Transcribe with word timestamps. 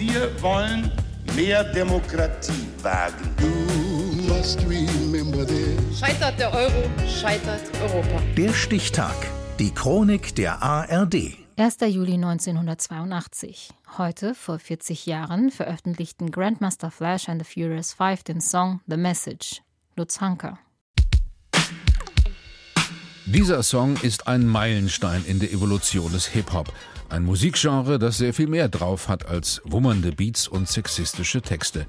Wir 0.00 0.30
wollen 0.40 0.90
mehr 1.36 1.62
Demokratie 1.62 2.66
wagen. 2.80 3.36
Scheitert 5.94 6.38
der 6.38 6.54
Euro, 6.54 6.90
scheitert 7.06 7.60
Europa. 7.82 8.22
Der 8.34 8.54
Stichtag. 8.54 9.14
Die 9.58 9.70
Chronik 9.74 10.34
der 10.36 10.62
ARD. 10.62 11.36
1. 11.58 11.76
Juli 11.88 12.14
1982. 12.14 13.72
Heute, 13.98 14.34
vor 14.34 14.58
40 14.58 15.04
Jahren, 15.04 15.50
veröffentlichten 15.50 16.30
Grandmaster 16.30 16.90
Flash 16.90 17.28
and 17.28 17.44
the 17.44 17.52
Furious 17.52 17.92
Five 17.92 18.22
den 18.22 18.40
Song 18.40 18.80
The 18.86 18.96
Message. 18.96 19.60
Lutz 19.96 20.18
Hanker. 20.22 20.58
Dieser 23.32 23.62
Song 23.62 23.96
ist 24.02 24.26
ein 24.26 24.44
Meilenstein 24.44 25.24
in 25.24 25.38
der 25.38 25.52
Evolution 25.52 26.10
des 26.10 26.26
Hip-Hop. 26.26 26.72
Ein 27.10 27.22
Musikgenre, 27.22 28.00
das 28.00 28.18
sehr 28.18 28.34
viel 28.34 28.48
mehr 28.48 28.68
drauf 28.68 29.06
hat 29.06 29.24
als 29.26 29.62
wummernde 29.64 30.10
Beats 30.10 30.48
und 30.48 30.68
sexistische 30.68 31.40
Texte. 31.40 31.86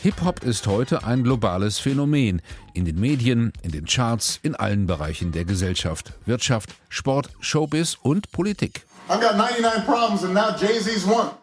Hip-Hop 0.00 0.42
ist 0.42 0.66
heute 0.66 1.04
ein 1.04 1.22
globales 1.22 1.80
Phänomen. 1.80 2.40
In 2.72 2.86
den 2.86 2.98
Medien, 2.98 3.52
in 3.60 3.72
den 3.72 3.84
Charts, 3.84 4.40
in 4.42 4.54
allen 4.54 4.86
Bereichen 4.86 5.30
der 5.32 5.44
Gesellschaft, 5.44 6.14
Wirtschaft, 6.24 6.70
Sport, 6.88 7.28
Showbiz 7.40 7.98
und 8.00 8.32
Politik. 8.32 8.86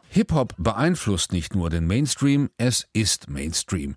Hip-Hop 0.10 0.54
beeinflusst 0.58 1.32
nicht 1.32 1.54
nur 1.54 1.70
den 1.70 1.86
Mainstream, 1.86 2.50
es 2.58 2.88
ist 2.92 3.30
Mainstream. 3.30 3.96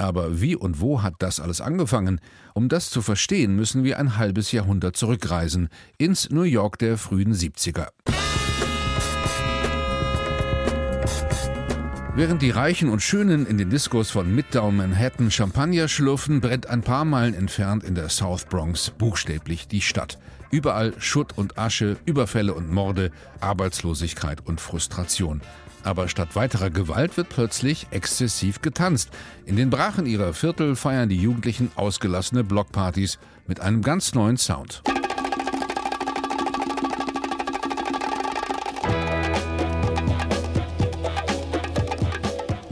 Aber 0.00 0.40
wie 0.40 0.56
und 0.56 0.80
wo 0.80 1.02
hat 1.02 1.16
das 1.18 1.40
alles 1.40 1.60
angefangen? 1.60 2.22
Um 2.54 2.70
das 2.70 2.88
zu 2.88 3.02
verstehen, 3.02 3.54
müssen 3.54 3.84
wir 3.84 3.98
ein 3.98 4.16
halbes 4.16 4.50
Jahrhundert 4.50 4.96
zurückreisen, 4.96 5.68
ins 5.98 6.30
New 6.30 6.40
York 6.40 6.78
der 6.78 6.96
frühen 6.96 7.34
70er. 7.34 7.88
Während 12.20 12.42
die 12.42 12.50
Reichen 12.50 12.90
und 12.90 13.00
Schönen 13.00 13.46
in 13.46 13.56
den 13.56 13.70
Diskos 13.70 14.10
von 14.10 14.34
Midtown 14.34 14.76
Manhattan 14.76 15.30
Champagner 15.30 15.88
schlürfen, 15.88 16.42
brennt 16.42 16.66
ein 16.66 16.82
paar 16.82 17.06
Meilen 17.06 17.32
entfernt 17.32 17.82
in 17.82 17.94
der 17.94 18.10
South 18.10 18.44
Bronx 18.44 18.90
buchstäblich 18.90 19.68
die 19.68 19.80
Stadt. 19.80 20.18
Überall 20.50 20.92
Schutt 20.98 21.38
und 21.38 21.56
Asche, 21.56 21.96
Überfälle 22.04 22.52
und 22.52 22.70
Morde, 22.70 23.10
Arbeitslosigkeit 23.40 24.46
und 24.46 24.60
Frustration. 24.60 25.40
Aber 25.82 26.08
statt 26.08 26.36
weiterer 26.36 26.68
Gewalt 26.68 27.16
wird 27.16 27.30
plötzlich 27.30 27.86
exzessiv 27.90 28.60
getanzt. 28.60 29.08
In 29.46 29.56
den 29.56 29.70
Brachen 29.70 30.04
ihrer 30.04 30.34
Viertel 30.34 30.76
feiern 30.76 31.08
die 31.08 31.22
Jugendlichen 31.22 31.72
ausgelassene 31.74 32.44
Blockpartys 32.44 33.18
mit 33.46 33.60
einem 33.60 33.80
ganz 33.80 34.12
neuen 34.12 34.36
Sound. 34.36 34.82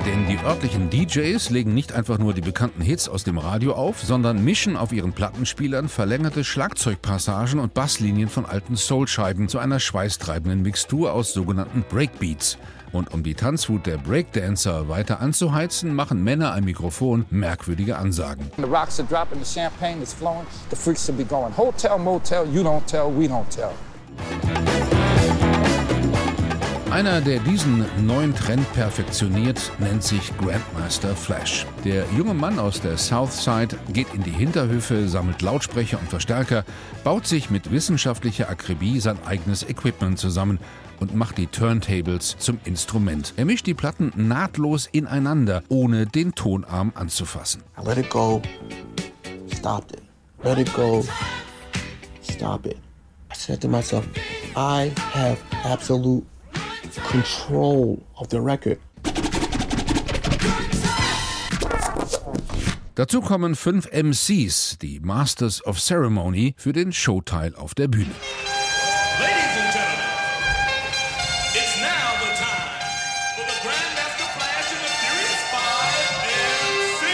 Denn 0.09 0.27
die 0.27 0.39
örtlichen 0.39 0.89
DJs 0.89 1.51
legen 1.51 1.75
nicht 1.75 1.93
einfach 1.93 2.17
nur 2.17 2.33
die 2.33 2.41
bekannten 2.41 2.81
Hits 2.81 3.11
aus 3.11 3.25
dem 3.25 3.37
Radio 3.37 3.75
auf, 3.75 4.03
sondern 4.03 4.43
mischen 4.43 4.75
auf 4.75 4.91
ihren 4.91 5.13
Plattenspielern 5.13 5.91
verlängerte 5.91 6.45
Schlagzeugpassagen 6.45 7.61
und 7.61 7.75
Basslinien 7.75 8.31
von 8.31 8.47
alten 8.47 8.77
Soulscheiben 8.77 9.51
zu 9.51 9.59
einer 9.59 9.79
schweißtreibenden 9.79 10.63
Mixtur 10.63 11.13
aus 11.13 11.35
sogenannten 11.35 11.85
Breakbeats. 11.91 12.57
Und 12.91 13.13
um 13.13 13.23
die 13.23 13.35
Tanzwut 13.35 13.85
der 13.85 13.99
Breakdancer 13.99 14.89
weiter 14.89 15.21
anzuheizen, 15.21 15.95
machen 15.95 16.25
Männer 16.25 16.55
am 16.55 16.65
Mikrofon 16.65 17.27
merkwürdige 17.29 17.99
Ansagen. 17.99 18.51
The 18.57 18.63
rocks 18.63 18.99
are 18.99 19.07
dropping, 19.11 19.45
the 19.45 19.61
champagne 19.61 20.03
is 20.03 20.15
flowing, 20.15 20.47
the 20.71 20.77
freaks 20.77 21.07
will 21.07 21.17
be 21.17 21.25
going 21.27 21.55
hotel, 21.55 21.99
motel, 21.99 22.47
you 22.51 22.63
don't 22.63 22.87
tell, 22.87 23.13
we 23.15 23.27
don't 23.27 23.51
tell. 23.51 23.73
Einer, 26.91 27.21
der 27.21 27.39
diesen 27.41 27.85
neuen 28.07 28.35
Trend 28.35 28.73
perfektioniert, 28.73 29.73
nennt 29.79 30.03
sich 30.03 30.35
Grandmaster 30.39 31.15
Flash. 31.15 31.67
Der 31.85 32.07
junge 32.17 32.33
Mann 32.33 32.59
aus 32.59 32.81
der 32.81 32.97
Southside 32.97 33.77
geht 33.93 34.15
in 34.15 34.23
die 34.23 34.31
Hinterhöfe, 34.31 35.07
sammelt 35.07 35.43
Lautsprecher 35.43 36.01
und 36.01 36.09
Verstärker, 36.09 36.65
baut 37.05 37.27
sich 37.27 37.51
mit 37.51 37.71
wissenschaftlicher 37.71 38.49
Akribie 38.49 39.01
sein 39.01 39.19
eigenes 39.27 39.69
Equipment 39.69 40.19
zusammen 40.19 40.59
und 40.99 41.15
macht 41.15 41.37
die 41.37 41.47
Turntables 41.47 42.37
zum 42.39 42.59
Instrument. 42.65 43.35
Er 43.37 43.45
mischt 43.45 43.67
die 43.67 43.75
Platten 43.75 44.11
nahtlos 44.17 44.89
ineinander, 44.91 45.63
ohne 45.69 46.07
den 46.07 46.35
Tonarm 46.35 46.93
anzufassen. 46.95 47.63
Let 47.85 47.99
it 47.99 48.09
go, 48.09 48.41
stopped 49.55 49.93
it. 49.93 50.03
Let 50.43 50.57
it 50.57 50.73
go, 50.73 51.05
stop 52.23 52.65
it. 52.65 52.79
I 53.31 53.35
said 53.35 53.61
to 53.61 53.69
myself, 53.69 54.07
I 54.57 54.91
have 55.13 55.37
absolute 55.65 56.25
control 57.09 57.99
of 58.17 58.29
the 58.31 58.41
record. 58.41 58.79
Dazu 62.95 63.21
kommen 63.21 63.55
fünf 63.55 63.89
MCs, 63.93 64.79
die 64.83 65.01
Masters 65.01 65.65
of 65.65 65.79
Ceremony, 65.81 66.55
für 66.59 66.73
den 66.73 66.93
Showteil 66.93 67.55
auf 67.55 67.75
der 67.75 67.89
Bühne. 67.89 68.11
Ladies 69.21 69.57
and 69.57 69.73
gentlemen, 69.73 70.09
it's 71.55 71.81
now 71.81 72.19
the 72.21 72.33
time 72.37 72.83
for 73.37 73.45
the 73.47 73.57
Grandmaster 73.63 74.29
Flash 74.37 74.69
and 74.75 74.83
the 74.83 74.91
Furious 75.01 75.45
Five 75.53 76.05
MC. 76.91 77.07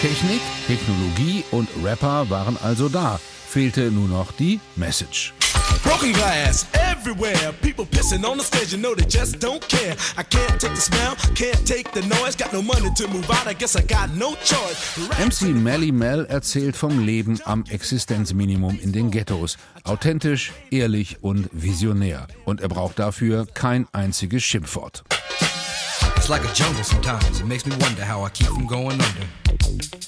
Technik, 0.00 0.42
Technologie 0.66 1.44
und 1.50 1.68
Rapper 1.84 2.30
waren 2.30 2.56
also 2.62 2.88
da. 2.88 3.20
Fehlte 3.46 3.90
nur 3.90 4.08
noch 4.08 4.32
die 4.32 4.58
Message. 4.76 5.34
Broken 5.82 6.12
glass 6.12 6.66
everywhere. 6.74 7.52
People 7.62 7.86
pissing 7.86 8.24
on 8.28 8.38
the 8.38 8.44
stage, 8.44 8.72
you 8.72 8.78
know 8.78 8.94
they 8.94 9.04
just 9.06 9.38
don't 9.38 9.66
care. 9.68 9.94
I 10.16 10.22
can't 10.22 10.60
take 10.60 10.74
the 10.74 10.80
smell, 10.80 11.14
can't 11.34 11.66
take 11.66 11.92
the 11.92 12.02
noise. 12.02 12.36
Got 12.36 12.52
no 12.52 12.62
money 12.62 12.90
to 12.94 13.08
move 13.08 13.30
out, 13.30 13.46
I 13.46 13.54
guess 13.54 13.76
I 13.76 13.82
got 13.82 14.10
no 14.14 14.34
choice. 14.44 14.98
MC 15.18 15.52
Melly 15.52 15.92
Mel 15.92 16.26
erzählt 16.26 16.76
vom 16.76 17.04
Leben 17.04 17.40
am 17.44 17.64
Existenzminimum 17.68 18.78
in 18.80 18.92
den 18.92 19.10
Ghettos. 19.10 19.56
Authentisch, 19.84 20.52
ehrlich 20.70 21.18
und 21.22 21.48
visionär. 21.52 22.26
Und 22.44 22.60
er 22.60 22.68
braucht 22.68 22.98
dafür 22.98 23.46
kein 23.54 23.86
einziges 23.92 24.42
Schimpfwort. 24.44 25.04
It's 26.16 26.28
like 26.28 26.44
a 26.44 26.52
jungle 26.52 26.84
sometimes. 26.84 27.40
It 27.40 27.46
makes 27.46 27.64
me 27.64 27.72
wonder 27.80 28.04
how 28.04 28.24
I 28.24 28.30
keep 28.30 28.48
from 28.48 28.66
going 28.66 29.00
under. 29.00 30.07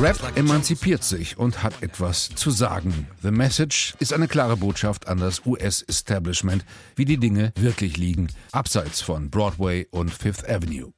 Rap 0.00 0.32
emanzipiert 0.34 1.04
sich 1.04 1.36
und 1.36 1.62
hat 1.62 1.82
etwas 1.82 2.30
zu 2.34 2.50
sagen. 2.50 3.06
The 3.22 3.30
Message 3.30 3.94
ist 3.98 4.14
eine 4.14 4.28
klare 4.28 4.56
Botschaft 4.56 5.06
an 5.06 5.18
das 5.18 5.44
US-Establishment, 5.44 6.64
wie 6.96 7.04
die 7.04 7.18
Dinge 7.18 7.52
wirklich 7.54 7.98
liegen, 7.98 8.28
abseits 8.50 9.02
von 9.02 9.28
Broadway 9.28 9.86
und 9.90 10.10
Fifth 10.10 10.48
Avenue. 10.48 10.94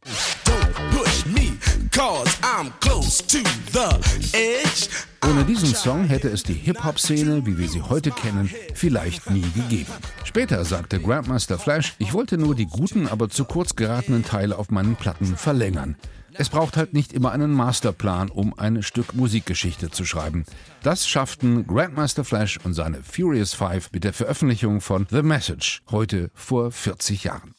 Ohne 5.28 5.44
diesen 5.44 5.74
Song 5.74 6.04
hätte 6.04 6.28
es 6.28 6.42
die 6.42 6.54
Hip-Hop-Szene, 6.54 7.44
wie 7.44 7.58
wir 7.58 7.68
sie 7.68 7.82
heute 7.82 8.10
kennen, 8.10 8.50
vielleicht 8.74 9.30
nie 9.30 9.44
gegeben. 9.54 9.92
Später 10.24 10.64
sagte 10.64 11.00
Grandmaster 11.00 11.58
Flash, 11.58 11.94
ich 11.98 12.14
wollte 12.14 12.38
nur 12.38 12.54
die 12.54 12.64
guten, 12.64 13.06
aber 13.06 13.28
zu 13.28 13.44
kurz 13.44 13.76
geratenen 13.76 14.24
Teile 14.24 14.56
auf 14.58 14.70
meinen 14.70 14.96
Platten 14.96 15.36
verlängern. 15.36 15.96
Es 16.32 16.48
braucht 16.48 16.78
halt 16.78 16.94
nicht 16.94 17.12
immer 17.12 17.30
einen 17.30 17.52
Masterplan, 17.52 18.30
um 18.30 18.58
ein 18.58 18.82
Stück 18.82 19.14
Musikgeschichte 19.14 19.90
zu 19.90 20.06
schreiben. 20.06 20.46
Das 20.82 21.06
schafften 21.06 21.66
Grandmaster 21.66 22.24
Flash 22.24 22.58
und 22.64 22.72
seine 22.72 23.02
Furious 23.02 23.52
Five 23.52 23.90
mit 23.92 24.04
der 24.04 24.14
Veröffentlichung 24.14 24.80
von 24.80 25.06
The 25.10 25.22
Message, 25.22 25.82
heute 25.90 26.30
vor 26.34 26.72
40 26.72 27.24
Jahren. 27.24 27.54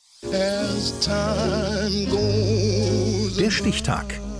Der 3.37 3.51
Stichtag. 3.51 4.22